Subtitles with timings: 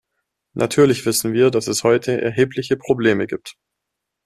[0.53, 3.53] Natürlich wissen wir, dass es heute erhebliche Probleme gibt.